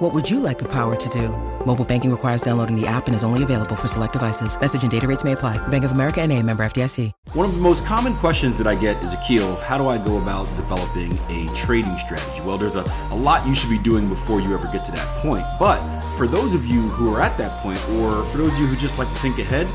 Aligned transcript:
What 0.00 0.14
would 0.14 0.30
you 0.30 0.40
like 0.40 0.58
the 0.58 0.64
power 0.64 0.96
to 0.96 1.08
do? 1.10 1.28
Mobile 1.66 1.84
banking 1.84 2.10
requires 2.10 2.40
downloading 2.40 2.74
the 2.74 2.86
app 2.86 3.06
and 3.06 3.14
is 3.14 3.22
only 3.22 3.42
available 3.42 3.76
for 3.76 3.86
select 3.86 4.14
devices. 4.14 4.58
Message 4.58 4.80
and 4.80 4.90
data 4.90 5.06
rates 5.06 5.24
may 5.24 5.32
apply. 5.32 5.58
Bank 5.68 5.84
of 5.84 5.92
America 5.92 6.22
and 6.22 6.32
a 6.32 6.42
member 6.42 6.64
FDIC. 6.64 7.12
One 7.34 7.44
of 7.44 7.54
the 7.54 7.60
most 7.60 7.84
common 7.84 8.14
questions 8.14 8.56
that 8.56 8.66
I 8.66 8.76
get 8.76 8.96
is, 9.02 9.12
Akil, 9.12 9.56
how 9.56 9.76
do 9.76 9.88
I 9.88 9.98
go 9.98 10.16
about 10.16 10.46
developing 10.56 11.18
a 11.28 11.54
trading 11.54 11.98
strategy? 11.98 12.40
Well, 12.46 12.56
there's 12.56 12.76
a, 12.76 12.90
a 13.10 13.14
lot 13.14 13.46
you 13.46 13.54
should 13.54 13.68
be 13.68 13.76
doing 13.76 14.08
before 14.08 14.40
you 14.40 14.54
ever 14.54 14.66
get 14.72 14.86
to 14.86 14.92
that 14.92 15.06
point. 15.18 15.44
But 15.58 15.78
for 16.16 16.26
those 16.26 16.54
of 16.54 16.64
you 16.64 16.80
who 16.80 17.14
are 17.14 17.20
at 17.20 17.36
that 17.36 17.60
point, 17.60 17.78
or 17.90 18.24
for 18.24 18.38
those 18.38 18.54
of 18.54 18.58
you 18.58 18.68
who 18.68 18.76
just 18.76 18.96
like 18.98 19.08
to 19.08 19.16
think 19.16 19.38
ahead, 19.38 19.66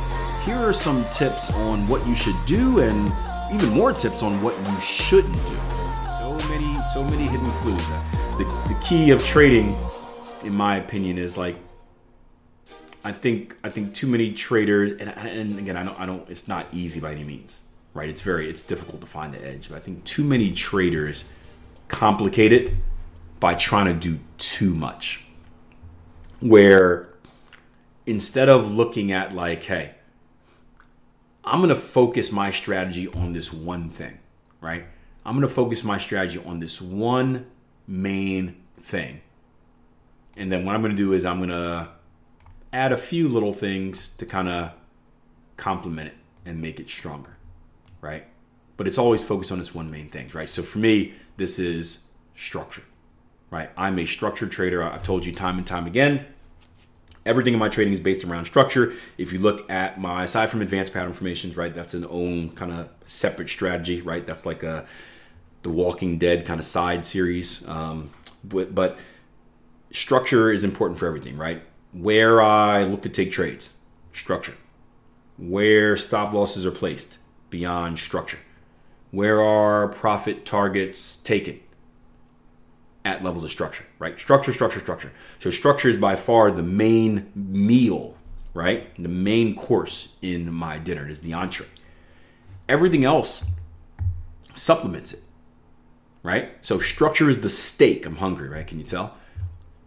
here 0.43 0.57
are 0.57 0.73
some 0.73 1.05
tips 1.13 1.51
on 1.51 1.87
what 1.87 2.03
you 2.07 2.15
should 2.15 2.43
do 2.47 2.79
and 2.79 3.13
even 3.53 3.69
more 3.69 3.93
tips 3.93 4.23
on 4.23 4.41
what 4.41 4.57
you 4.57 4.79
shouldn't 4.79 5.45
do. 5.45 5.57
So 6.17 6.35
many, 6.49 6.73
so 6.95 7.03
many 7.03 7.27
hidden 7.27 7.51
clues. 7.61 7.87
The, 8.39 8.45
the 8.69 8.79
key 8.83 9.11
of 9.11 9.23
trading, 9.23 9.75
in 10.45 10.53
my 10.53 10.77
opinion, 10.77 11.17
is 11.17 11.37
like 11.37 11.57
I 13.05 13.11
think 13.11 13.55
I 13.63 13.69
think 13.69 13.93
too 13.93 14.07
many 14.07 14.33
traders, 14.33 14.91
and, 14.91 15.09
and 15.09 15.59
again, 15.59 15.77
I 15.77 15.83
don't, 15.83 15.99
I 15.99 16.05
don't. 16.07 16.27
It's 16.27 16.47
not 16.47 16.65
easy 16.71 16.99
by 16.99 17.11
any 17.11 17.23
means, 17.23 17.61
right? 17.93 18.09
It's 18.09 18.21
very, 18.21 18.49
it's 18.49 18.63
difficult 18.63 18.99
to 19.01 19.07
find 19.07 19.31
the 19.31 19.45
edge. 19.45 19.69
But 19.69 19.75
I 19.75 19.79
think 19.79 20.03
too 20.05 20.23
many 20.23 20.51
traders 20.53 21.23
complicate 21.87 22.51
it 22.51 22.73
by 23.39 23.53
trying 23.53 23.85
to 23.85 23.93
do 23.93 24.19
too 24.39 24.73
much. 24.73 25.25
Where 26.39 27.09
instead 28.07 28.49
of 28.49 28.73
looking 28.73 29.11
at 29.11 29.35
like, 29.35 29.61
hey, 29.63 29.95
I'm 31.43 31.61
gonna 31.61 31.75
focus 31.75 32.31
my 32.31 32.49
strategy 32.49 33.07
on 33.09 33.33
this 33.33 33.53
one 33.53 33.87
thing, 33.87 34.17
right? 34.61 34.85
I'm 35.23 35.35
gonna 35.35 35.47
focus 35.47 35.83
my 35.83 35.99
strategy 35.99 36.41
on 36.43 36.59
this 36.59 36.81
one 36.81 37.45
main 37.87 38.55
thing, 38.79 39.21
and 40.37 40.51
then 40.51 40.65
what 40.65 40.75
I'm 40.75 40.81
gonna 40.81 40.93
do 40.93 41.13
is 41.13 41.25
I'm 41.25 41.39
gonna 41.39 41.89
add 42.73 42.91
a 42.91 42.97
few 42.97 43.27
little 43.27 43.53
things 43.53 44.09
to 44.09 44.25
kind 44.25 44.49
of 44.49 44.71
complement 45.57 46.09
it 46.09 46.15
and 46.45 46.61
make 46.61 46.79
it 46.79 46.89
stronger, 46.89 47.37
right? 48.01 48.25
But 48.77 48.87
it's 48.87 48.97
always 48.97 49.23
focused 49.23 49.51
on 49.51 49.59
this 49.59 49.73
one 49.73 49.89
main 49.89 50.09
thing, 50.09 50.29
right? 50.33 50.49
So 50.49 50.61
for 50.61 50.79
me, 50.79 51.13
this 51.37 51.57
is 51.57 52.05
structure, 52.35 52.83
right? 53.49 53.69
I'm 53.77 53.97
a 53.97 54.05
structured 54.05 54.51
trader. 54.51 54.83
I've 54.83 55.03
told 55.03 55.25
you 55.25 55.31
time 55.31 55.57
and 55.57 55.65
time 55.65 55.87
again. 55.87 56.25
Everything 57.25 57.53
in 57.53 57.59
my 57.59 57.69
trading 57.69 57.93
is 57.93 57.99
based 57.99 58.23
around 58.23 58.45
structure. 58.45 58.93
If 59.17 59.33
you 59.33 59.39
look 59.39 59.67
at 59.71 59.99
my, 59.99 60.23
aside 60.23 60.49
from 60.49 60.61
advanced 60.61 60.93
pattern 60.93 61.13
formations, 61.13 61.57
right, 61.57 61.73
that's 61.73 61.95
an 61.95 62.05
own 62.09 62.51
kind 62.51 62.71
of 62.71 62.89
separate 63.05 63.49
strategy, 63.49 64.01
right? 64.01 64.27
That's 64.27 64.45
like 64.45 64.61
a 64.61 64.85
the 65.63 65.71
Walking 65.71 66.19
Dead 66.19 66.45
kind 66.45 66.59
of 66.59 66.65
side 66.65 67.05
series. 67.07 67.67
Um, 67.67 68.11
but, 68.43 68.75
but 68.75 68.99
structure 69.91 70.51
is 70.51 70.63
important 70.63 70.99
for 70.99 71.07
everything, 71.07 71.37
right? 71.37 71.61
where 71.95 72.41
I 72.41 72.83
look 72.83 73.01
to 73.03 73.09
take 73.09 73.31
trades, 73.31 73.73
structure. 74.11 74.55
Where 75.37 75.95
stop 75.95 76.33
losses 76.33 76.65
are 76.65 76.71
placed, 76.71 77.17
beyond 77.49 77.99
structure. 77.99 78.39
Where 79.11 79.41
are 79.41 79.87
profit 79.87 80.45
targets 80.45 81.15
taken? 81.15 81.61
At 83.05 83.23
levels 83.23 83.43
of 83.43 83.51
structure, 83.51 83.85
right? 83.99 84.19
Structure, 84.19 84.51
structure, 84.51 84.79
structure. 84.79 85.13
So 85.39 85.49
structure 85.49 85.87
is 85.87 85.95
by 85.95 86.15
far 86.15 86.51
the 86.51 86.63
main 86.63 87.31
meal, 87.33 88.17
right? 88.53 88.93
The 89.01 89.09
main 89.09 89.55
course 89.55 90.15
in 90.21 90.51
my 90.51 90.79
dinner 90.79 91.07
is 91.07 91.21
the 91.21 91.33
entree. 91.33 91.67
Everything 92.67 93.05
else 93.05 93.45
supplements 94.53 95.13
it, 95.13 95.21
right? 96.23 96.49
So 96.61 96.79
structure 96.79 97.29
is 97.29 97.41
the 97.41 97.49
steak. 97.49 98.05
I'm 98.05 98.17
hungry, 98.17 98.49
right? 98.49 98.65
Can 98.65 98.79
you 98.79 98.85
tell? 98.85 99.15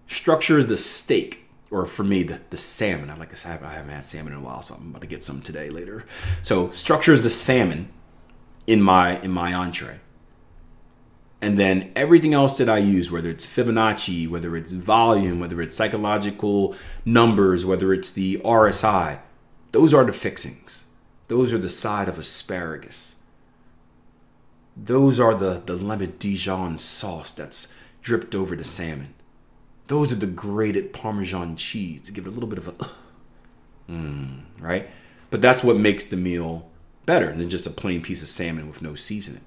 Structure 0.09 0.59
is 0.59 0.67
the 0.67 0.77
steak 0.77 1.49
or 1.71 1.85
for 1.87 2.05
me, 2.05 2.23
the, 2.23 2.41
the 2.51 2.57
salmon. 2.57 3.11
I 3.11 3.17
like 3.17 3.35
I 3.45 3.49
haven't, 3.49 3.67
I 3.67 3.75
haven't 3.75 3.91
had 3.91 4.05
salmon 4.05 4.33
in 4.33 4.39
a 4.39 4.43
while, 4.43 4.63
so 4.63 4.75
I'm 4.75 4.91
about 4.91 5.03
to 5.03 5.07
get 5.07 5.23
some 5.23 5.43
today 5.43 5.71
later. 5.71 6.05
So 6.43 6.71
structure 6.71 7.13
is 7.13 7.23
the 7.23 7.31
salmon 7.31 7.91
in 8.67 8.83
my 8.83 9.21
in 9.21 9.31
my 9.31 9.53
entree, 9.53 10.01
and 11.41 11.59
then 11.59 11.93
everything 11.95 12.33
else 12.33 12.57
that 12.59 12.69
I 12.69 12.79
use, 12.79 13.11
whether 13.11 13.29
it's 13.29 13.47
Fibonacci, 13.47 14.29
whether 14.29 14.57
it's 14.57 14.73
volume, 14.73 15.41
whether 15.41 15.61
it's 15.61 15.77
psychological 15.77 16.75
numbers, 17.05 17.67
whether 17.67 17.93
it's 17.93 18.11
the 18.11 18.39
RSI, 18.39 19.21
those 19.73 19.93
are 19.93 20.05
the 20.05 20.13
fixings. 20.13 20.85
Those 21.29 21.53
are 21.53 21.59
the 21.59 21.69
side 21.69 22.09
of 22.09 22.19
asparagus. 22.19 23.17
Those 24.75 25.21
are 25.21 25.35
the 25.35 25.63
the 25.65 25.77
lemon 25.77 26.15
Dijon 26.19 26.79
sauce 26.79 27.31
that's 27.31 27.75
dripped 28.01 28.35
over 28.35 28.57
the 28.57 28.65
salmon. 28.65 29.13
Those 29.89 30.13
are 30.13 30.17
the 30.17 30.27
grated 30.27 30.93
Parmesan 30.93 31.57
cheese 31.57 32.01
to 32.03 32.13
give 32.13 32.27
it 32.27 32.31
a 32.31 32.33
little 32.33 32.49
bit 32.49 32.59
of 32.59 32.69
a, 32.69 32.73
mm, 33.91 34.43
right? 34.61 34.89
But 35.31 35.43
that's 35.43 35.65
what 35.65 35.77
makes 35.77 36.05
the 36.05 36.17
meal 36.17 36.71
better 37.07 37.33
than 37.33 37.51
just 37.51 37.67
a 37.67 37.71
plain 37.71 38.03
piece 38.03 38.23
of 38.23 38.29
salmon 38.29 38.69
with 38.69 38.83
no 38.83 38.95
seasoning. 38.95 39.41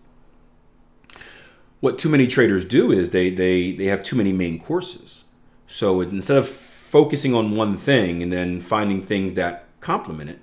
What 1.79 1.97
too 1.97 2.09
many 2.09 2.27
traders 2.27 2.65
do 2.65 2.91
is 2.91 3.09
they 3.09 3.29
they 3.29 3.71
they 3.71 3.85
have 3.85 4.03
too 4.03 4.15
many 4.15 4.31
main 4.31 4.59
courses. 4.59 5.23
So 5.67 6.01
instead 6.01 6.37
of 6.37 6.47
focusing 6.47 7.33
on 7.33 7.55
one 7.55 7.77
thing 7.77 8.21
and 8.21 8.31
then 8.31 8.59
finding 8.59 9.01
things 9.01 9.35
that 9.35 9.65
complement 9.79 10.29
it, 10.29 10.39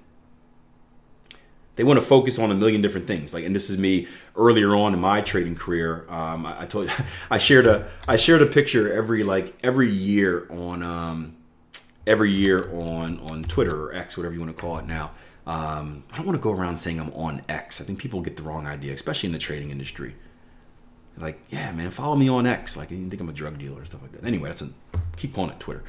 they 1.78 1.84
want 1.84 1.96
to 1.96 2.04
focus 2.04 2.40
on 2.40 2.50
a 2.50 2.56
million 2.56 2.82
different 2.82 3.06
things. 3.06 3.32
Like, 3.32 3.44
and 3.44 3.54
this 3.54 3.70
is 3.70 3.78
me 3.78 4.08
earlier 4.34 4.74
on 4.74 4.94
in 4.94 5.00
my 5.00 5.20
trading 5.20 5.54
career. 5.54 6.04
Um, 6.08 6.44
I, 6.44 6.62
I, 6.62 6.66
told 6.66 6.90
you, 6.90 6.94
I 7.30 7.38
shared 7.38 7.68
a, 7.68 7.88
I 8.08 8.16
shared 8.16 8.42
a 8.42 8.46
picture 8.46 8.92
every 8.92 9.22
like 9.22 9.54
every 9.62 9.88
year 9.88 10.48
on, 10.50 10.82
um, 10.82 11.36
every 12.04 12.32
year 12.32 12.68
on 12.74 13.20
on 13.20 13.44
Twitter 13.44 13.80
or 13.80 13.94
X, 13.94 14.16
whatever 14.16 14.34
you 14.34 14.40
want 14.40 14.54
to 14.54 14.60
call 14.60 14.78
it 14.78 14.86
now. 14.86 15.12
Um, 15.46 16.02
I 16.12 16.16
don't 16.16 16.26
want 16.26 16.36
to 16.36 16.42
go 16.42 16.50
around 16.50 16.78
saying 16.78 16.98
I'm 16.98 17.12
on 17.12 17.42
X. 17.48 17.80
I 17.80 17.84
think 17.84 18.00
people 18.00 18.22
get 18.22 18.36
the 18.36 18.42
wrong 18.42 18.66
idea, 18.66 18.92
especially 18.92 19.28
in 19.28 19.32
the 19.32 19.38
trading 19.38 19.70
industry. 19.70 20.16
Like, 21.16 21.40
yeah, 21.48 21.70
man, 21.70 21.90
follow 21.90 22.16
me 22.16 22.28
on 22.28 22.44
X. 22.44 22.76
Like, 22.76 22.90
you 22.90 23.08
think 23.08 23.20
I'm 23.20 23.28
a 23.28 23.32
drug 23.32 23.56
dealer 23.56 23.82
or 23.82 23.84
stuff 23.84 24.02
like 24.02 24.12
that. 24.12 24.24
Anyway, 24.24 24.48
that's 24.48 24.62
a 24.62 24.68
keep 25.16 25.32
calling 25.32 25.50
it 25.50 25.60
Twitter. 25.60 25.84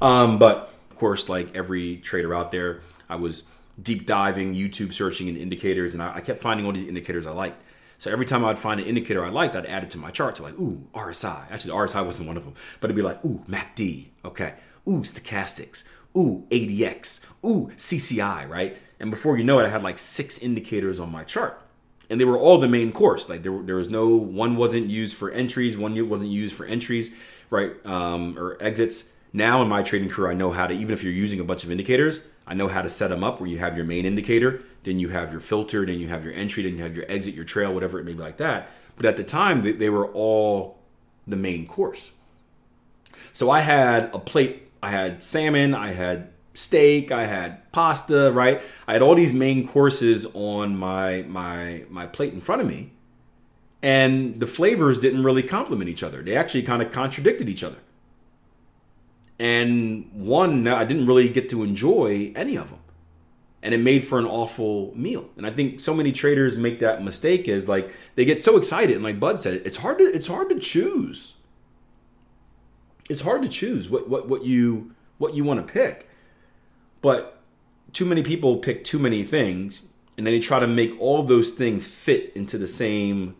Um, 0.00 0.38
but 0.38 0.72
of 0.90 0.96
course, 0.96 1.28
like 1.28 1.54
every 1.54 1.98
trader 1.98 2.34
out 2.34 2.50
there, 2.50 2.80
I 3.10 3.16
was 3.16 3.44
deep 3.80 4.06
diving, 4.06 4.54
YouTube 4.54 4.92
searching 4.92 5.28
and 5.28 5.36
indicators, 5.36 5.94
and 5.94 6.02
I, 6.02 6.16
I, 6.16 6.20
kept 6.20 6.40
finding 6.40 6.64
all 6.66 6.72
these 6.72 6.86
indicators 6.86 7.26
I 7.26 7.32
liked. 7.32 7.62
So 7.98 8.10
every 8.10 8.26
time 8.26 8.44
I'd 8.44 8.58
find 8.58 8.80
an 8.80 8.86
indicator 8.86 9.24
I 9.24 9.30
liked, 9.30 9.56
I'd 9.56 9.66
add 9.66 9.82
it 9.82 9.90
to 9.90 9.98
my 9.98 10.10
chart. 10.10 10.36
So 10.36 10.42
like, 10.42 10.58
ooh, 10.58 10.86
RSI. 10.94 11.50
Actually, 11.50 11.74
RSI 11.74 12.04
wasn't 12.04 12.28
one 12.28 12.36
of 12.36 12.44
them, 12.44 12.54
but 12.80 12.88
it'd 12.88 12.96
be 12.96 13.02
like, 13.02 13.24
ooh, 13.24 13.42
MACD. 13.48 14.08
Okay. 14.24 14.54
Ooh, 14.88 15.00
stochastics. 15.00 15.84
Ooh, 16.16 16.46
ADX. 16.50 17.26
Ooh, 17.44 17.70
CCI. 17.76 18.48
Right. 18.48 18.76
And 19.00 19.10
before 19.10 19.36
you 19.36 19.44
know 19.44 19.58
it, 19.58 19.64
I 19.64 19.68
had 19.68 19.82
like 19.82 19.98
six 19.98 20.38
indicators 20.38 21.00
on 21.00 21.10
my 21.10 21.24
chart. 21.24 21.60
And 22.10 22.20
they 22.20 22.24
were 22.24 22.38
all 22.38 22.58
the 22.58 22.68
main 22.68 22.92
course. 22.92 23.28
Like 23.28 23.42
there, 23.42 23.58
there 23.62 23.76
was 23.76 23.88
no 23.88 24.08
one 24.16 24.56
wasn't 24.56 24.90
used 24.90 25.16
for 25.16 25.30
entries, 25.30 25.76
one 25.76 26.08
wasn't 26.08 26.30
used 26.30 26.54
for 26.54 26.66
entries, 26.66 27.14
right, 27.48 27.72
um, 27.86 28.38
or 28.38 28.58
exits. 28.60 29.13
Now 29.36 29.60
in 29.62 29.68
my 29.68 29.82
trading 29.82 30.08
career, 30.08 30.30
I 30.30 30.34
know 30.34 30.52
how 30.52 30.68
to 30.68 30.72
even 30.72 30.92
if 30.92 31.02
you're 31.02 31.12
using 31.12 31.40
a 31.40 31.44
bunch 31.44 31.64
of 31.64 31.72
indicators, 31.72 32.20
I 32.46 32.54
know 32.54 32.68
how 32.68 32.82
to 32.82 32.88
set 32.88 33.08
them 33.08 33.24
up 33.24 33.40
where 33.40 33.50
you 33.50 33.58
have 33.58 33.76
your 33.76 33.84
main 33.84 34.06
indicator, 34.06 34.62
then 34.84 35.00
you 35.00 35.08
have 35.08 35.32
your 35.32 35.40
filter, 35.40 35.84
then 35.84 35.98
you 35.98 36.06
have 36.06 36.24
your 36.24 36.32
entry, 36.34 36.62
then 36.62 36.76
you 36.76 36.84
have 36.84 36.94
your 36.94 37.04
exit, 37.08 37.34
your 37.34 37.44
trail, 37.44 37.74
whatever 37.74 37.98
it 37.98 38.04
may 38.04 38.12
be 38.12 38.20
like 38.20 38.36
that. 38.36 38.70
But 38.96 39.06
at 39.06 39.16
the 39.16 39.24
time, 39.24 39.62
they, 39.62 39.72
they 39.72 39.90
were 39.90 40.06
all 40.06 40.78
the 41.26 41.34
main 41.34 41.66
course. 41.66 42.12
So 43.32 43.50
I 43.50 43.60
had 43.60 44.14
a 44.14 44.20
plate, 44.20 44.70
I 44.80 44.90
had 44.90 45.24
salmon, 45.24 45.74
I 45.74 45.94
had 45.94 46.28
steak, 46.52 47.10
I 47.10 47.26
had 47.26 47.72
pasta, 47.72 48.30
right? 48.30 48.62
I 48.86 48.92
had 48.92 49.02
all 49.02 49.16
these 49.16 49.32
main 49.32 49.66
courses 49.66 50.28
on 50.32 50.76
my 50.76 51.22
my 51.22 51.86
my 51.90 52.06
plate 52.06 52.34
in 52.34 52.40
front 52.40 52.62
of 52.62 52.68
me. 52.68 52.92
And 53.82 54.36
the 54.36 54.46
flavors 54.46 54.96
didn't 54.96 55.24
really 55.24 55.42
complement 55.42 55.90
each 55.90 56.04
other. 56.04 56.22
They 56.22 56.36
actually 56.36 56.62
kind 56.62 56.82
of 56.82 56.92
contradicted 56.92 57.48
each 57.48 57.64
other 57.64 57.78
and 59.38 60.10
one 60.12 60.66
I 60.68 60.84
didn't 60.84 61.06
really 61.06 61.28
get 61.28 61.48
to 61.50 61.62
enjoy 61.62 62.32
any 62.36 62.56
of 62.56 62.70
them, 62.70 62.80
and 63.62 63.74
it 63.74 63.78
made 63.78 64.04
for 64.04 64.18
an 64.18 64.26
awful 64.26 64.92
meal. 64.96 65.28
And 65.36 65.46
I 65.46 65.50
think 65.50 65.80
so 65.80 65.94
many 65.94 66.12
traders 66.12 66.56
make 66.56 66.80
that 66.80 67.02
mistake 67.02 67.48
is 67.48 67.68
like 67.68 67.90
they 68.14 68.24
get 68.24 68.44
so 68.44 68.56
excited, 68.56 68.94
and 68.94 69.04
like 69.04 69.18
Bud 69.18 69.38
said, 69.38 69.62
it's 69.64 69.78
hard 69.78 69.98
to 69.98 70.04
it's 70.04 70.26
hard 70.26 70.50
to 70.50 70.58
choose. 70.58 71.34
It's 73.10 73.20
hard 73.20 73.42
to 73.42 73.48
choose 73.48 73.90
what 73.90 74.08
what 74.08 74.28
what 74.28 74.44
you 74.44 74.94
what 75.18 75.34
you 75.34 75.44
want 75.44 75.66
to 75.66 75.72
pick, 75.72 76.08
but 77.02 77.40
too 77.92 78.04
many 78.04 78.22
people 78.22 78.56
pick 78.58 78.84
too 78.84 78.98
many 78.98 79.22
things, 79.22 79.82
and 80.16 80.26
then 80.26 80.34
they 80.34 80.40
try 80.40 80.58
to 80.58 80.66
make 80.66 81.00
all 81.00 81.22
those 81.22 81.50
things 81.50 81.86
fit 81.86 82.32
into 82.34 82.58
the 82.58 82.66
same 82.66 83.36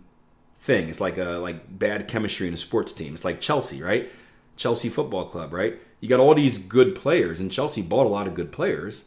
thing. 0.58 0.88
It's 0.88 1.00
like 1.00 1.19
a 1.19 1.38
like 1.38 1.79
bad 1.79 2.08
chemistry 2.08 2.49
in 2.49 2.55
a 2.55 2.56
sports 2.56 2.94
team. 2.94 3.14
It's 3.14 3.25
like 3.25 3.41
Chelsea, 3.41 3.82
right? 3.82 4.11
Chelsea 4.56 4.88
Football 4.88 5.26
Club, 5.26 5.52
right? 5.52 5.78
You 6.00 6.08
got 6.08 6.20
all 6.20 6.34
these 6.34 6.58
good 6.58 6.94
players, 6.94 7.40
and 7.40 7.50
Chelsea 7.50 7.82
bought 7.82 8.06
a 8.06 8.10
lot 8.10 8.26
of 8.26 8.34
good 8.34 8.52
players. 8.52 9.04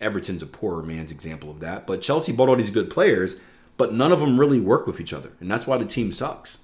Everton's 0.00 0.42
a 0.42 0.46
poorer 0.46 0.82
man's 0.82 1.10
example 1.10 1.50
of 1.50 1.60
that, 1.60 1.86
but 1.86 2.02
Chelsea 2.02 2.32
bought 2.32 2.48
all 2.48 2.56
these 2.56 2.70
good 2.70 2.90
players, 2.90 3.36
but 3.76 3.92
none 3.92 4.12
of 4.12 4.20
them 4.20 4.38
really 4.38 4.60
work 4.60 4.86
with 4.86 5.00
each 5.00 5.12
other, 5.12 5.32
and 5.40 5.50
that's 5.50 5.66
why 5.66 5.78
the 5.78 5.84
team 5.84 6.12
sucks. 6.12 6.58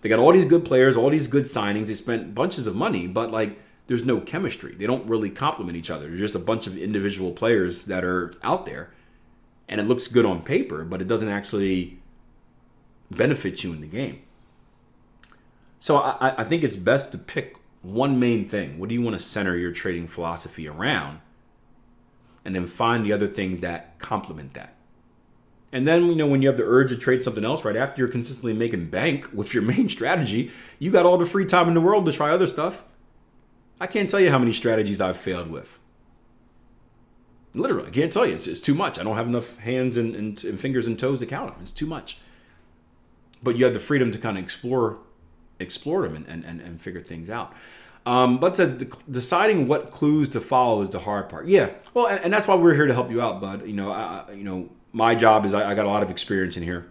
They 0.00 0.08
got 0.08 0.18
all 0.18 0.32
these 0.32 0.46
good 0.46 0.64
players, 0.64 0.96
all 0.96 1.10
these 1.10 1.28
good 1.28 1.44
signings. 1.44 1.88
They 1.88 1.94
spent 1.94 2.34
bunches 2.34 2.66
of 2.66 2.74
money, 2.74 3.06
but 3.06 3.30
like 3.30 3.58
there's 3.86 4.06
no 4.06 4.20
chemistry. 4.20 4.74
They 4.74 4.86
don't 4.86 5.06
really 5.08 5.30
complement 5.30 5.76
each 5.76 5.90
other. 5.90 6.08
They're 6.08 6.16
just 6.16 6.34
a 6.34 6.38
bunch 6.38 6.66
of 6.66 6.76
individual 6.76 7.32
players 7.32 7.84
that 7.86 8.04
are 8.04 8.32
out 8.42 8.64
there, 8.64 8.92
and 9.68 9.80
it 9.80 9.84
looks 9.84 10.08
good 10.08 10.24
on 10.24 10.42
paper, 10.42 10.84
but 10.84 11.02
it 11.02 11.08
doesn't 11.08 11.28
actually 11.28 12.00
benefit 13.10 13.62
you 13.62 13.72
in 13.72 13.80
the 13.80 13.86
game. 13.86 14.22
So 15.78 15.96
I, 15.96 16.40
I 16.42 16.44
think 16.44 16.62
it's 16.62 16.76
best 16.76 17.12
to 17.12 17.18
pick 17.18 17.56
one 17.82 18.20
main 18.20 18.48
thing. 18.48 18.78
What 18.78 18.88
do 18.88 18.94
you 18.94 19.02
want 19.02 19.16
to 19.16 19.22
center 19.22 19.56
your 19.56 19.72
trading 19.72 20.06
philosophy 20.06 20.68
around? 20.68 21.20
And 22.44 22.54
then 22.54 22.66
find 22.66 23.04
the 23.04 23.12
other 23.12 23.26
things 23.26 23.60
that 23.60 23.98
complement 23.98 24.54
that. 24.54 24.74
And 25.72 25.86
then, 25.86 26.06
you 26.06 26.16
know, 26.16 26.26
when 26.26 26.42
you 26.42 26.48
have 26.48 26.56
the 26.56 26.64
urge 26.64 26.90
to 26.90 26.96
trade 26.96 27.22
something 27.22 27.44
else 27.44 27.64
right 27.64 27.76
after 27.76 28.00
you're 28.00 28.10
consistently 28.10 28.52
making 28.52 28.90
bank 28.90 29.28
with 29.32 29.54
your 29.54 29.62
main 29.62 29.88
strategy, 29.88 30.50
you 30.78 30.90
got 30.90 31.06
all 31.06 31.18
the 31.18 31.26
free 31.26 31.44
time 31.44 31.68
in 31.68 31.74
the 31.74 31.80
world 31.80 32.06
to 32.06 32.12
try 32.12 32.30
other 32.30 32.46
stuff. 32.46 32.84
I 33.80 33.86
can't 33.86 34.10
tell 34.10 34.20
you 34.20 34.30
how 34.30 34.38
many 34.38 34.52
strategies 34.52 35.00
I've 35.00 35.16
failed 35.16 35.50
with. 35.50 35.78
Literally, 37.54 37.88
I 37.88 37.90
can't 37.90 38.12
tell 38.12 38.26
you. 38.26 38.34
It's, 38.34 38.46
it's 38.46 38.60
too 38.60 38.74
much. 38.74 38.98
I 38.98 39.02
don't 39.02 39.16
have 39.16 39.26
enough 39.26 39.56
hands 39.58 39.96
and, 39.96 40.14
and, 40.14 40.44
and 40.44 40.60
fingers 40.60 40.86
and 40.86 40.98
toes 40.98 41.20
to 41.20 41.26
count 41.26 41.52
them. 41.52 41.62
It's 41.62 41.70
too 41.70 41.86
much. 41.86 42.18
But 43.42 43.56
you 43.56 43.64
have 43.64 43.74
the 43.74 43.80
freedom 43.80 44.12
to 44.12 44.18
kind 44.18 44.36
of 44.36 44.44
explore 44.44 44.98
explore 45.60 46.02
them 46.02 46.16
and, 46.16 46.26
and, 46.26 46.44
and 46.44 46.60
and 46.60 46.80
figure 46.80 47.02
things 47.02 47.30
out. 47.30 47.52
Um, 48.06 48.38
but 48.38 48.54
to, 48.54 48.66
deciding 49.10 49.68
what 49.68 49.90
clues 49.90 50.30
to 50.30 50.40
follow 50.40 50.80
is 50.82 50.90
the 50.90 51.00
hard 51.00 51.28
part. 51.28 51.46
Yeah, 51.46 51.70
well, 51.92 52.06
and, 52.06 52.18
and, 52.24 52.32
that's 52.32 52.48
why 52.48 52.54
we're 52.54 52.74
here 52.74 52.86
to 52.86 52.94
help 52.94 53.10
you 53.10 53.20
out, 53.20 53.40
bud. 53.42 53.66
You 53.66 53.74
know, 53.74 53.92
I, 53.92 54.24
you 54.32 54.42
know, 54.42 54.70
my 54.92 55.14
job 55.14 55.44
is 55.44 55.52
I, 55.52 55.70
I 55.70 55.74
got 55.74 55.84
a 55.84 55.88
lot 55.88 56.02
of 56.02 56.10
experience 56.10 56.56
in 56.56 56.62
here. 56.62 56.86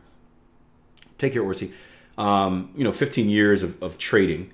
Take 1.17 1.33
care, 1.33 1.41
Orsi. 1.41 1.73
Um, 2.17 2.71
you 2.75 2.83
know, 2.83 2.91
15 2.91 3.27
years 3.27 3.63
of, 3.63 3.81
of 3.81 3.97
trading 3.97 4.53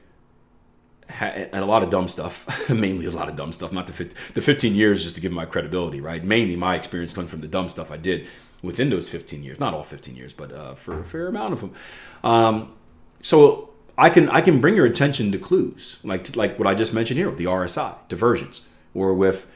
and 1.20 1.56
a 1.56 1.66
lot 1.66 1.84
of 1.84 1.90
dumb 1.90 2.08
stuff, 2.08 2.70
mainly 2.70 3.06
a 3.06 3.12
lot 3.12 3.30
of 3.30 3.36
dumb 3.36 3.52
stuff. 3.52 3.72
Not 3.72 3.88
the 3.88 3.94
15, 3.94 4.18
the 4.34 4.42
15 4.42 4.76
years 4.76 5.04
just 5.04 5.16
to 5.16 5.22
give 5.22 5.32
my 5.32 5.46
credibility, 5.46 6.02
right? 6.02 6.24
Mainly 6.24 6.56
my 6.56 6.76
experience 6.76 7.14
comes 7.14 7.30
from 7.30 7.42
the 7.42 7.48
dumb 7.48 7.70
stuff 7.70 7.92
I 7.92 7.98
did 7.98 8.28
within 8.62 8.90
those 8.90 9.08
15 9.10 9.44
years. 9.44 9.60
Not 9.60 9.74
all 9.74 9.84
15 9.84 10.16
years, 10.16 10.34
but 10.34 10.52
uh, 10.52 10.76
for 10.76 11.00
a 11.00 11.06
fair 11.06 11.28
amount 11.28 11.54
of 11.54 11.62
them. 11.62 11.74
Um, 12.24 12.74
so 13.22 13.70
I 13.97 14.09
can 14.09 14.30
I 14.30 14.42
can 14.42 14.59
bring 14.59 14.75
your 14.75 14.86
attention 14.86 15.31
to 15.31 15.38
clues 15.38 16.00
like 16.03 16.36
like 16.36 16.59
what 16.59 16.68
I 16.68 16.75
just 16.75 16.94
mentioned 16.94 17.18
here 17.18 17.30
with 17.30 17.38
the 17.38 17.45
RSI 17.45 17.95
divergence 18.07 18.68
or 18.94 19.13
with 19.13 19.47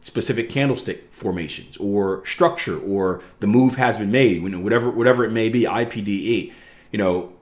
specific 0.00 0.48
candlestick 0.48 1.12
formations 1.12 1.76
or 1.78 2.24
structure 2.24 2.78
or 2.78 3.22
the 3.40 3.46
move 3.46 3.76
has 3.76 3.98
been 3.98 4.10
made 4.10 4.42
you 4.42 4.48
know 4.48 4.60
whatever 4.60 4.90
whatever 4.90 5.24
it 5.24 5.32
may 5.32 5.48
be 5.48 5.62
IPDE 5.62 6.52
you 6.90 6.98
know 6.98 7.32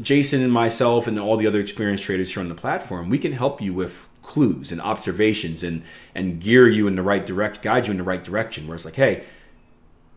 Jason 0.00 0.42
and 0.42 0.52
myself 0.52 1.06
and 1.06 1.18
all 1.18 1.36
the 1.36 1.46
other 1.46 1.60
experienced 1.60 2.04
traders 2.04 2.32
here 2.32 2.42
on 2.42 2.48
the 2.48 2.54
platform 2.54 3.10
we 3.10 3.18
can 3.18 3.32
help 3.32 3.60
you 3.60 3.74
with 3.74 4.08
clues 4.22 4.72
and 4.72 4.80
observations 4.80 5.62
and 5.62 5.82
and 6.14 6.40
gear 6.40 6.68
you 6.68 6.86
in 6.86 6.96
the 6.96 7.02
right 7.02 7.26
direct 7.26 7.60
guide 7.60 7.86
you 7.86 7.90
in 7.90 7.98
the 7.98 8.04
right 8.04 8.24
direction 8.24 8.66
where 8.66 8.76
it's 8.76 8.84
like 8.84 8.96
hey 8.96 9.24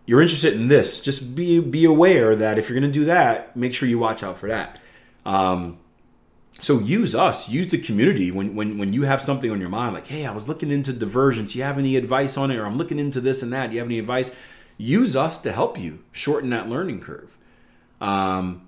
you're 0.07 0.21
interested 0.21 0.53
in 0.53 0.67
this. 0.67 1.01
Just 1.01 1.35
be 1.35 1.59
be 1.59 1.83
aware 1.83 2.35
that 2.35 2.59
if 2.59 2.69
you're 2.69 2.79
going 2.79 2.91
to 2.91 2.99
do 2.99 3.05
that 3.05 3.55
make 3.57 3.73
sure 3.73 3.89
you 3.89 3.99
watch 3.99 4.23
out 4.23 4.37
for 4.37 4.47
that 4.47 4.79
um, 5.25 5.79
so 6.61 6.79
use 6.79 7.13
us, 7.13 7.49
use 7.49 7.71
the 7.71 7.77
community 7.77 8.31
when, 8.31 8.55
when 8.55 8.77
when 8.77 8.93
you 8.93 9.03
have 9.03 9.21
something 9.21 9.51
on 9.51 9.59
your 9.59 9.69
mind, 9.69 9.93
like, 9.93 10.07
hey, 10.07 10.25
I 10.25 10.31
was 10.31 10.47
looking 10.47 10.71
into 10.71 10.93
divergence. 10.93 11.53
Do 11.53 11.59
you 11.59 11.65
have 11.65 11.77
any 11.77 11.97
advice 11.97 12.37
on 12.37 12.49
it? 12.49 12.57
Or 12.57 12.65
I'm 12.65 12.77
looking 12.77 12.97
into 12.97 13.19
this 13.19 13.43
and 13.43 13.51
that. 13.51 13.67
Do 13.67 13.73
you 13.73 13.79
have 13.79 13.87
any 13.87 13.99
advice? 13.99 14.31
Use 14.77 15.15
us 15.15 15.37
to 15.39 15.51
help 15.51 15.77
you 15.77 16.03
shorten 16.11 16.49
that 16.51 16.69
learning 16.69 17.01
curve. 17.01 17.37
Um, 17.99 18.67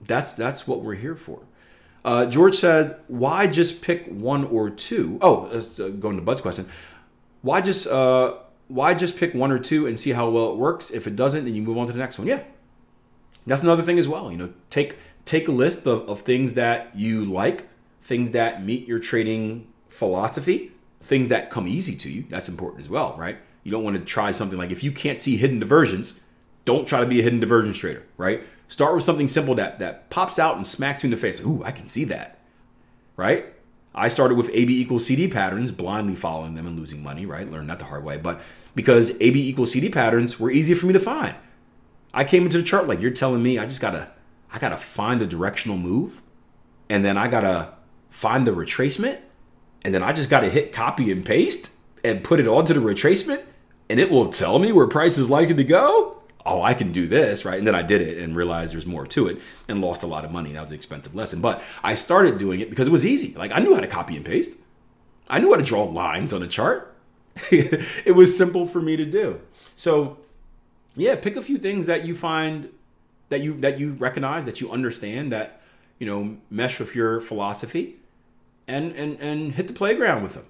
that's 0.00 0.34
that's 0.34 0.66
what 0.66 0.82
we're 0.82 0.94
here 0.94 1.16
for. 1.16 1.40
Uh, 2.04 2.26
George 2.26 2.54
said, 2.54 2.96
"Why 3.08 3.46
just 3.46 3.82
pick 3.82 4.06
one 4.06 4.44
or 4.44 4.70
two? 4.70 5.18
Oh, 5.20 5.46
uh, 5.46 5.88
going 5.88 6.16
to 6.16 6.22
Bud's 6.22 6.40
question. 6.40 6.66
Why 7.42 7.60
just 7.60 7.86
uh, 7.86 8.34
why 8.68 8.94
just 8.94 9.18
pick 9.18 9.34
one 9.34 9.50
or 9.50 9.58
two 9.58 9.86
and 9.86 9.98
see 9.98 10.12
how 10.12 10.30
well 10.30 10.50
it 10.52 10.56
works? 10.56 10.90
If 10.90 11.06
it 11.06 11.16
doesn't, 11.16 11.44
then 11.44 11.54
you 11.54 11.62
move 11.62 11.76
on 11.76 11.86
to 11.86 11.92
the 11.92 11.98
next 11.98 12.18
one. 12.18 12.26
Yeah, 12.26 12.42
that's 13.50 13.62
another 13.62 13.82
thing 13.82 13.98
as 13.98 14.08
well. 14.08 14.30
You 14.30 14.38
know, 14.38 14.52
take 14.70 14.96
take 15.24 15.48
a 15.48 15.52
list 15.52 15.86
of, 15.86 16.08
of 16.08 16.22
things 16.22 16.54
that 16.54 16.94
you 16.94 17.24
like, 17.24 17.68
things 18.00 18.30
that 18.32 18.64
meet 18.64 18.86
your 18.88 18.98
trading 18.98 19.66
philosophy, 19.88 20.72
things 21.00 21.28
that 21.28 21.50
come 21.50 21.66
easy 21.66 21.96
to 21.96 22.10
you. 22.10 22.24
That's 22.28 22.48
important 22.48 22.82
as 22.82 22.90
well, 22.90 23.14
right? 23.16 23.38
You 23.64 23.70
don't 23.70 23.84
want 23.84 23.96
to 23.96 24.04
try 24.04 24.30
something 24.30 24.58
like 24.58 24.70
if 24.70 24.82
you 24.82 24.92
can't 24.92 25.18
see 25.18 25.36
hidden 25.36 25.58
divergences, 25.58 26.22
don't 26.64 26.86
try 26.86 27.00
to 27.00 27.06
be 27.06 27.20
a 27.20 27.22
hidden 27.22 27.40
divergence 27.40 27.78
trader, 27.78 28.04
right? 28.16 28.42
Start 28.68 28.94
with 28.94 29.04
something 29.04 29.28
simple 29.28 29.54
that 29.56 29.78
that 29.78 30.10
pops 30.10 30.38
out 30.38 30.56
and 30.56 30.66
smacks 30.66 31.02
you 31.02 31.08
in 31.08 31.10
the 31.10 31.16
face. 31.16 31.44
Ooh, 31.44 31.62
I 31.64 31.70
can 31.70 31.86
see 31.86 32.04
that, 32.04 32.38
right? 33.16 33.46
I 33.94 34.08
started 34.08 34.36
with 34.36 34.50
AB 34.52 34.80
equals 34.80 35.06
CD 35.06 35.26
patterns, 35.26 35.72
blindly 35.72 36.14
following 36.14 36.54
them 36.54 36.66
and 36.66 36.78
losing 36.78 37.02
money, 37.02 37.26
right? 37.26 37.50
Learned 37.50 37.70
that 37.70 37.78
the 37.78 37.86
hard 37.86 38.04
way. 38.04 38.16
But 38.16 38.40
because 38.74 39.10
AB 39.20 39.48
equals 39.48 39.72
CD 39.72 39.88
patterns 39.88 40.38
were 40.38 40.50
easier 40.50 40.76
for 40.76 40.86
me 40.86 40.92
to 40.92 41.00
find. 41.00 41.34
I 42.12 42.24
came 42.24 42.44
into 42.44 42.58
the 42.58 42.64
chart 42.64 42.86
like 42.86 43.00
you're 43.00 43.10
telling 43.10 43.42
me 43.42 43.58
I 43.58 43.64
just 43.64 43.80
gotta 43.80 44.10
I 44.52 44.58
gotta 44.58 44.78
find 44.78 45.20
a 45.20 45.26
directional 45.26 45.76
move, 45.76 46.22
and 46.88 47.04
then 47.04 47.18
I 47.18 47.28
gotta 47.28 47.74
find 48.08 48.46
the 48.46 48.52
retracement, 48.52 49.18
and 49.82 49.94
then 49.94 50.02
I 50.02 50.12
just 50.12 50.30
gotta 50.30 50.48
hit 50.48 50.72
copy 50.72 51.12
and 51.12 51.24
paste 51.24 51.72
and 52.02 52.24
put 52.24 52.40
it 52.40 52.48
onto 52.48 52.72
the 52.72 52.80
retracement, 52.80 53.42
and 53.90 54.00
it 54.00 54.10
will 54.10 54.30
tell 54.30 54.58
me 54.58 54.72
where 54.72 54.86
price 54.86 55.18
is 55.18 55.28
likely 55.28 55.54
to 55.54 55.64
go. 55.64 56.14
Oh, 56.46 56.62
I 56.62 56.72
can 56.72 56.92
do 56.92 57.06
this, 57.06 57.44
right? 57.44 57.58
And 57.58 57.66
then 57.66 57.74
I 57.74 57.82
did 57.82 58.00
it 58.00 58.18
and 58.18 58.34
realized 58.34 58.72
there's 58.72 58.86
more 58.86 59.06
to 59.08 59.26
it 59.26 59.38
and 59.68 59.82
lost 59.82 60.02
a 60.02 60.06
lot 60.06 60.24
of 60.24 60.32
money. 60.32 60.52
That 60.52 60.62
was 60.62 60.70
an 60.70 60.76
expensive 60.76 61.14
lesson. 61.14 61.42
But 61.42 61.62
I 61.82 61.94
started 61.94 62.38
doing 62.38 62.60
it 62.60 62.70
because 62.70 62.88
it 62.88 62.90
was 62.90 63.04
easy. 63.04 63.34
Like 63.34 63.52
I 63.52 63.58
knew 63.58 63.74
how 63.74 63.80
to 63.80 63.86
copy 63.86 64.16
and 64.16 64.24
paste. 64.24 64.54
I 65.28 65.40
knew 65.40 65.50
how 65.50 65.58
to 65.58 65.64
draw 65.64 65.82
lines 65.82 66.32
on 66.32 66.42
a 66.42 66.46
chart. 66.46 66.96
it 67.50 68.14
was 68.14 68.36
simple 68.36 68.66
for 68.66 68.80
me 68.80 68.96
to 68.96 69.04
do. 69.04 69.40
So, 69.76 70.18
yeah, 70.98 71.16
pick 71.16 71.36
a 71.36 71.42
few 71.42 71.58
things 71.58 71.86
that 71.86 72.04
you 72.04 72.14
find 72.14 72.70
that 73.28 73.40
you 73.40 73.54
that 73.60 73.78
you 73.78 73.92
recognize 73.92 74.44
that 74.46 74.60
you 74.60 74.70
understand 74.70 75.32
that 75.32 75.60
you 75.98 76.06
know 76.06 76.36
mesh 76.50 76.80
with 76.80 76.94
your 76.94 77.20
philosophy 77.20 77.96
and 78.66 78.92
and 78.92 79.18
and 79.20 79.54
hit 79.54 79.68
the 79.68 79.72
playground 79.72 80.22
with 80.22 80.34
them. 80.34 80.46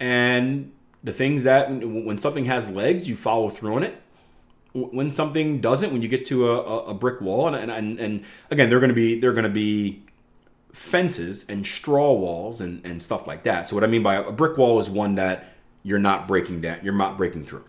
And 0.00 0.72
the 1.02 1.12
things 1.12 1.42
that 1.42 1.70
when 1.70 2.18
something 2.18 2.46
has 2.46 2.70
legs 2.70 3.08
you 3.08 3.16
follow 3.16 3.48
through 3.48 3.76
on 3.76 3.82
it. 3.82 4.00
When 4.72 5.12
something 5.12 5.60
doesn't 5.60 5.92
when 5.92 6.02
you 6.02 6.08
get 6.08 6.24
to 6.26 6.50
a, 6.50 6.78
a 6.86 6.94
brick 6.94 7.20
wall 7.20 7.46
and, 7.54 7.70
and 7.70 7.98
and 8.00 8.24
again 8.50 8.70
they're 8.70 8.80
to 8.80 8.92
be 8.92 9.20
they're 9.20 9.32
to 9.32 9.48
be 9.48 10.02
fences 10.72 11.46
and 11.48 11.64
straw 11.64 12.12
walls 12.12 12.60
and 12.60 12.84
and 12.84 13.00
stuff 13.00 13.26
like 13.26 13.44
that. 13.44 13.68
So 13.68 13.76
what 13.76 13.84
i 13.84 13.86
mean 13.86 14.02
by 14.02 14.16
a 14.16 14.32
brick 14.32 14.58
wall 14.58 14.80
is 14.80 14.90
one 14.90 15.14
that 15.14 15.54
you're 15.84 16.00
not 16.00 16.26
breaking 16.26 16.60
down 16.60 16.78
you're 16.82 16.94
not 16.94 17.16
breaking 17.16 17.44
through 17.44 17.64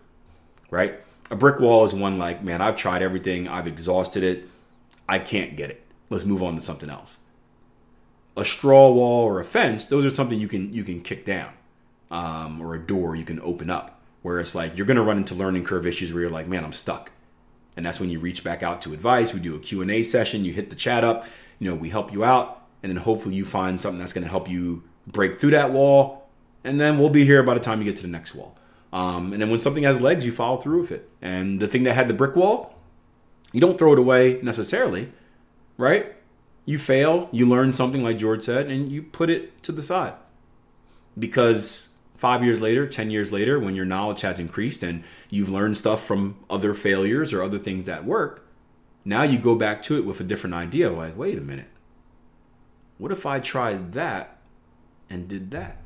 right 0.70 1.00
a 1.30 1.36
brick 1.36 1.58
wall 1.58 1.84
is 1.84 1.94
one 1.94 2.18
like, 2.18 2.42
man, 2.42 2.62
I've 2.62 2.76
tried 2.76 3.02
everything, 3.02 3.48
I've 3.48 3.66
exhausted 3.66 4.22
it, 4.22 4.48
I 5.08 5.18
can't 5.18 5.56
get 5.56 5.70
it. 5.70 5.84
Let's 6.10 6.24
move 6.24 6.42
on 6.42 6.54
to 6.56 6.60
something 6.60 6.90
else. 6.90 7.18
A 8.36 8.44
straw 8.44 8.90
wall 8.90 9.24
or 9.24 9.40
a 9.40 9.44
fence, 9.44 9.86
those 9.86 10.04
are 10.04 10.14
something 10.14 10.38
you 10.38 10.48
can 10.48 10.72
you 10.72 10.84
can 10.84 11.00
kick 11.00 11.24
down, 11.24 11.52
um, 12.10 12.60
or 12.60 12.74
a 12.74 12.78
door 12.78 13.16
you 13.16 13.24
can 13.24 13.40
open 13.40 13.70
up. 13.70 14.00
Where 14.22 14.40
it's 14.40 14.54
like 14.54 14.76
you're 14.76 14.86
gonna 14.86 15.02
run 15.02 15.18
into 15.18 15.34
learning 15.34 15.64
curve 15.64 15.86
issues 15.86 16.12
where 16.12 16.22
you're 16.22 16.30
like, 16.30 16.48
man, 16.48 16.64
I'm 16.64 16.72
stuck, 16.72 17.12
and 17.76 17.86
that's 17.86 18.00
when 18.00 18.10
you 18.10 18.18
reach 18.18 18.44
back 18.44 18.62
out 18.62 18.82
to 18.82 18.92
advice. 18.92 19.32
We 19.32 19.40
do 19.40 19.54
a 19.54 19.58
Q 19.58 19.82
and 19.82 19.90
A 19.90 20.02
session. 20.02 20.44
You 20.44 20.52
hit 20.52 20.70
the 20.70 20.76
chat 20.76 21.04
up. 21.04 21.26
You 21.58 21.70
know, 21.70 21.76
we 21.76 21.88
help 21.88 22.12
you 22.12 22.24
out, 22.24 22.62
and 22.82 22.90
then 22.90 22.98
hopefully 22.98 23.36
you 23.36 23.44
find 23.44 23.80
something 23.80 23.98
that's 23.98 24.12
gonna 24.12 24.28
help 24.28 24.50
you 24.50 24.82
break 25.06 25.38
through 25.38 25.52
that 25.52 25.70
wall, 25.70 26.28
and 26.64 26.80
then 26.80 26.98
we'll 26.98 27.08
be 27.08 27.24
here 27.24 27.42
by 27.42 27.54
the 27.54 27.60
time 27.60 27.78
you 27.78 27.84
get 27.84 27.96
to 27.96 28.02
the 28.02 28.08
next 28.08 28.34
wall. 28.34 28.55
Um, 28.96 29.34
and 29.34 29.42
then 29.42 29.50
when 29.50 29.58
something 29.58 29.82
has 29.82 30.00
legs, 30.00 30.24
you 30.24 30.32
follow 30.32 30.56
through 30.56 30.80
with 30.80 30.90
it. 30.90 31.06
And 31.20 31.60
the 31.60 31.68
thing 31.68 31.82
that 31.82 31.92
had 31.92 32.08
the 32.08 32.14
brick 32.14 32.34
wall, 32.34 32.78
you 33.52 33.60
don't 33.60 33.76
throw 33.76 33.92
it 33.92 33.98
away 33.98 34.40
necessarily, 34.42 35.12
right? 35.76 36.16
You 36.64 36.78
fail, 36.78 37.28
you 37.30 37.44
learn 37.44 37.74
something 37.74 38.02
like 38.02 38.16
George 38.16 38.42
said, 38.42 38.70
and 38.70 38.90
you 38.90 39.02
put 39.02 39.28
it 39.28 39.62
to 39.64 39.72
the 39.72 39.82
side. 39.82 40.14
Because 41.18 41.88
five 42.16 42.42
years 42.42 42.62
later, 42.62 42.86
10 42.86 43.10
years 43.10 43.30
later, 43.30 43.60
when 43.60 43.74
your 43.74 43.84
knowledge 43.84 44.22
has 44.22 44.38
increased 44.38 44.82
and 44.82 45.04
you've 45.28 45.50
learned 45.50 45.76
stuff 45.76 46.02
from 46.02 46.38
other 46.48 46.72
failures 46.72 47.34
or 47.34 47.42
other 47.42 47.58
things 47.58 47.84
that 47.84 48.06
work, 48.06 48.48
now 49.04 49.24
you 49.24 49.38
go 49.38 49.54
back 49.54 49.82
to 49.82 49.98
it 49.98 50.06
with 50.06 50.20
a 50.20 50.24
different 50.24 50.54
idea 50.54 50.90
like, 50.90 51.18
wait 51.18 51.36
a 51.36 51.42
minute. 51.42 51.68
What 52.96 53.12
if 53.12 53.26
I 53.26 53.40
tried 53.40 53.92
that 53.92 54.38
and 55.10 55.28
did 55.28 55.50
that? 55.50 55.82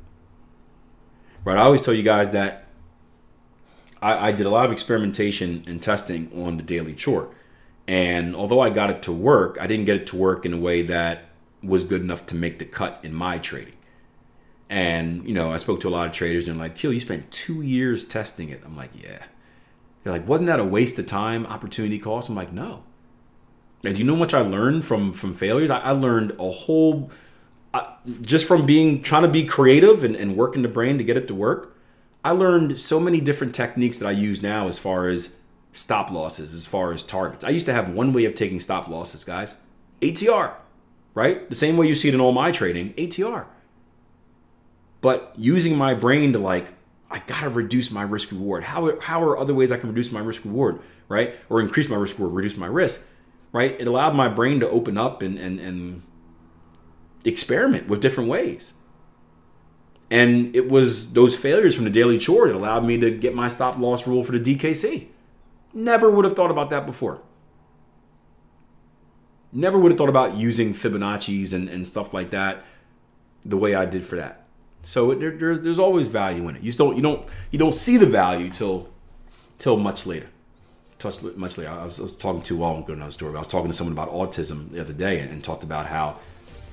Right? 1.43 1.57
I 1.57 1.63
always 1.63 1.81
tell 1.81 1.93
you 1.93 2.03
guys 2.03 2.29
that 2.29 2.69
I, 4.01 4.29
I 4.29 4.31
did 4.31 4.45
a 4.45 4.49
lot 4.49 4.65
of 4.65 4.71
experimentation 4.71 5.63
and 5.67 5.81
testing 5.81 6.31
on 6.35 6.57
the 6.57 6.63
daily 6.63 6.93
chort. 6.93 7.33
And 7.87 8.35
although 8.35 8.59
I 8.59 8.69
got 8.69 8.89
it 8.89 9.01
to 9.03 9.11
work, 9.11 9.57
I 9.59 9.67
didn't 9.67 9.85
get 9.85 9.95
it 9.95 10.07
to 10.07 10.15
work 10.15 10.45
in 10.45 10.53
a 10.53 10.57
way 10.57 10.81
that 10.83 11.25
was 11.63 11.83
good 11.83 12.01
enough 12.01 12.25
to 12.27 12.35
make 12.35 12.59
the 12.59 12.65
cut 12.65 12.99
in 13.03 13.13
my 13.13 13.37
trading. 13.37 13.75
And, 14.69 15.27
you 15.27 15.33
know, 15.33 15.51
I 15.51 15.57
spoke 15.57 15.81
to 15.81 15.89
a 15.89 15.91
lot 15.91 16.07
of 16.07 16.13
traders 16.13 16.47
and 16.47 16.57
like, 16.57 16.75
Keel, 16.75 16.93
you 16.93 16.99
spent 16.99 17.29
two 17.29 17.61
years 17.61 18.05
testing 18.05 18.49
it. 18.49 18.61
I'm 18.65 18.75
like, 18.75 18.91
yeah. 18.95 19.23
They're 20.03 20.13
like, 20.13 20.27
wasn't 20.27 20.47
that 20.47 20.59
a 20.59 20.63
waste 20.63 20.97
of 20.97 21.05
time, 21.05 21.45
opportunity 21.45 21.99
cost? 21.99 22.29
I'm 22.29 22.35
like, 22.35 22.53
no. 22.53 22.83
And 23.83 23.95
do 23.95 23.99
you 23.99 24.05
know 24.05 24.13
how 24.13 24.19
much 24.19 24.33
I 24.33 24.41
learned 24.41 24.85
from 24.85 25.11
from 25.11 25.33
failures? 25.33 25.69
I, 25.69 25.79
I 25.79 25.91
learned 25.91 26.35
a 26.39 26.49
whole, 26.49 27.11
uh, 27.73 27.95
just 28.21 28.45
from 28.45 28.65
being 28.65 29.01
trying 29.01 29.23
to 29.23 29.27
be 29.27 29.43
creative 29.43 30.03
and, 30.03 30.15
and 30.15 30.37
working 30.37 30.61
the 30.61 30.67
brain 30.67 30.97
to 30.97 31.03
get 31.03 31.17
it 31.17 31.27
to 31.27 31.35
work. 31.35 31.70
I 32.23 32.31
learned 32.31 32.79
so 32.79 32.99
many 32.99 33.19
different 33.19 33.55
techniques 33.55 33.97
that 33.99 34.07
I 34.07 34.11
use 34.11 34.41
now 34.41 34.67
as 34.67 34.77
far 34.77 35.07
as 35.07 35.37
stop 35.73 36.11
losses, 36.11 36.53
as 36.53 36.65
far 36.65 36.91
as 36.91 37.03
targets. 37.03 37.43
I 37.43 37.49
used 37.49 37.65
to 37.65 37.73
have 37.73 37.89
one 37.89 38.13
way 38.13 38.25
of 38.25 38.35
taking 38.35 38.59
stop 38.59 38.87
losses, 38.87 39.23
guys 39.23 39.55
ATR, 40.01 40.55
right? 41.13 41.49
The 41.49 41.55
same 41.55 41.77
way 41.77 41.87
you 41.87 41.95
see 41.95 42.09
it 42.09 42.13
in 42.13 42.21
all 42.21 42.31
my 42.31 42.51
trading, 42.51 42.93
ATR. 42.93 43.45
But 44.99 45.33
using 45.37 45.75
my 45.75 45.93
brain 45.93 46.33
to 46.33 46.39
like, 46.39 46.73
I 47.09 47.19
gotta 47.19 47.49
reduce 47.49 47.91
my 47.91 48.03
risk 48.03 48.31
reward. 48.31 48.63
How, 48.63 48.99
how 48.99 49.23
are 49.23 49.37
other 49.37 49.53
ways 49.53 49.71
I 49.71 49.77
can 49.77 49.89
reduce 49.89 50.11
my 50.11 50.19
risk 50.19 50.45
reward, 50.45 50.79
right? 51.07 51.35
Or 51.49 51.59
increase 51.59 51.89
my 51.89 51.97
risk 51.97 52.17
reward, 52.17 52.35
reduce 52.35 52.57
my 52.57 52.67
risk, 52.67 53.07
right? 53.51 53.75
It 53.79 53.87
allowed 53.87 54.15
my 54.15 54.27
brain 54.27 54.59
to 54.59 54.69
open 54.69 54.97
up 54.97 55.21
and, 55.21 55.37
and, 55.37 55.59
and 55.59 56.03
experiment 57.25 57.87
with 57.87 58.01
different 58.01 58.29
ways. 58.29 58.73
And 60.11 60.53
it 60.53 60.69
was 60.69 61.13
those 61.13 61.37
failures 61.37 61.73
from 61.73 61.85
the 61.85 61.89
daily 61.89 62.17
chore 62.17 62.47
that 62.47 62.55
allowed 62.55 62.83
me 62.83 62.99
to 62.99 63.09
get 63.09 63.33
my 63.33 63.47
stop 63.47 63.77
loss 63.79 64.05
rule 64.05 64.25
for 64.25 64.37
the 64.37 64.55
DKC. 64.55 65.07
Never 65.73 66.11
would 66.11 66.25
have 66.25 66.35
thought 66.35 66.51
about 66.51 66.69
that 66.69 66.85
before. 66.85 67.21
Never 69.53 69.79
would 69.79 69.93
have 69.93 69.97
thought 69.97 70.09
about 70.09 70.35
using 70.35 70.73
Fibonacci's 70.73 71.53
and, 71.53 71.69
and 71.69 71.87
stuff 71.87 72.13
like 72.13 72.29
that 72.31 72.65
the 73.45 73.55
way 73.55 73.73
I 73.73 73.85
did 73.85 74.05
for 74.05 74.17
that. 74.17 74.43
So 74.83 75.13
there, 75.13 75.31
there's, 75.31 75.61
there's 75.61 75.79
always 75.79 76.09
value 76.09 76.47
in 76.49 76.57
it. 76.57 76.61
You 76.61 76.69
just 76.69 76.77
don't 76.77 76.97
you 76.97 77.01
don't 77.01 77.25
you 77.49 77.57
don't 77.57 77.75
see 77.75 77.95
the 77.95 78.05
value 78.05 78.49
till 78.49 78.89
till 79.59 79.77
much 79.77 80.05
later. 80.05 80.27
Touch 80.99 81.21
much 81.21 81.57
later. 81.57 81.69
I 81.69 81.85
was, 81.85 81.99
I 81.99 82.03
was 82.03 82.15
talking 82.17 82.41
to 82.41 82.57
well, 82.57 82.75
I'm 82.75 82.83
going 82.83 82.99
another 82.99 83.11
story. 83.11 83.33
I 83.35 83.39
was 83.39 83.47
talking 83.47 83.71
to 83.71 83.77
someone 83.77 83.93
about 83.93 84.11
autism 84.11 84.71
the 84.71 84.81
other 84.81 84.93
day 84.93 85.19
and, 85.19 85.31
and 85.31 85.41
talked 85.41 85.63
about 85.63 85.85
how 85.85 86.17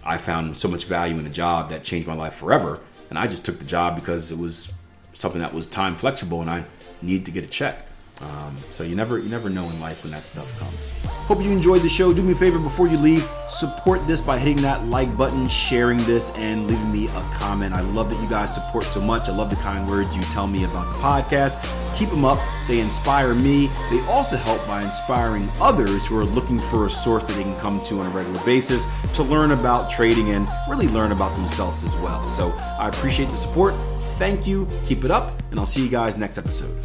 I 0.04 0.18
found 0.18 0.56
so 0.56 0.68
much 0.68 0.86
value 0.86 1.16
in 1.18 1.26
a 1.26 1.30
job 1.30 1.70
that 1.70 1.84
changed 1.84 2.08
my 2.08 2.14
life 2.14 2.34
forever 2.34 2.80
and 3.10 3.18
I 3.18 3.26
just 3.26 3.44
took 3.44 3.58
the 3.58 3.64
job 3.64 3.94
because 3.96 4.30
it 4.30 4.38
was 4.38 4.72
something 5.12 5.40
that 5.40 5.54
was 5.54 5.66
time 5.66 5.94
flexible, 5.94 6.40
and 6.40 6.50
I 6.50 6.64
needed 7.02 7.26
to 7.26 7.32
get 7.32 7.44
a 7.44 7.48
check. 7.48 7.86
Um, 8.20 8.56
so 8.72 8.82
you 8.82 8.96
never 8.96 9.18
you 9.18 9.28
never 9.28 9.48
know 9.48 9.68
in 9.70 9.80
life 9.80 10.02
when 10.02 10.12
that 10.12 10.24
stuff 10.24 10.58
comes. 10.58 10.92
Hope 11.28 11.42
you 11.42 11.50
enjoyed 11.50 11.82
the 11.82 11.88
show. 11.88 12.12
Do 12.12 12.22
me 12.22 12.32
a 12.32 12.34
favor 12.34 12.58
before 12.58 12.88
you 12.88 12.96
leave, 12.96 13.22
support 13.48 14.04
this 14.06 14.20
by 14.20 14.38
hitting 14.38 14.56
that 14.62 14.86
like 14.86 15.14
button, 15.16 15.46
sharing 15.46 15.98
this, 15.98 16.30
and 16.36 16.66
leaving 16.66 16.90
me 16.90 17.06
a 17.08 17.20
comment. 17.34 17.74
I 17.74 17.82
love 17.82 18.10
that 18.10 18.20
you 18.22 18.28
guys 18.28 18.54
support 18.54 18.84
so 18.84 19.00
much. 19.00 19.28
I 19.28 19.32
love 19.36 19.50
the 19.50 19.56
kind 19.56 19.88
words 19.88 20.16
you 20.16 20.22
tell 20.22 20.46
me 20.46 20.64
about 20.64 20.92
the 20.92 20.98
podcast. 20.98 21.58
Keep 21.96 22.10
them 22.10 22.24
up. 22.24 22.38
They 22.66 22.80
inspire 22.80 23.34
me. 23.34 23.66
They 23.90 24.00
also 24.08 24.36
help 24.36 24.66
by 24.66 24.82
inspiring 24.82 25.48
others 25.60 26.06
who 26.06 26.18
are 26.18 26.24
looking 26.24 26.58
for 26.58 26.86
a 26.86 26.90
source 26.90 27.24
that 27.24 27.32
they 27.34 27.42
can 27.42 27.58
come 27.60 27.84
to 27.84 28.00
on 28.00 28.06
a 28.06 28.10
regular 28.10 28.42
basis 28.44 28.86
to 29.12 29.22
learn 29.22 29.50
about 29.50 29.90
trading 29.90 30.30
and 30.30 30.48
really 30.68 30.88
learn 30.88 31.12
about 31.12 31.36
themselves 31.36 31.84
as 31.84 31.94
well. 31.98 32.26
So 32.28 32.48
I 32.80 32.88
appreciate 32.88 33.26
the 33.26 33.36
support. 33.36 33.74
Thank 34.16 34.46
you. 34.46 34.66
Keep 34.84 35.04
it 35.04 35.10
up, 35.10 35.40
and 35.50 35.60
I'll 35.60 35.66
see 35.66 35.82
you 35.82 35.90
guys 35.90 36.16
next 36.16 36.38
episode. 36.38 36.76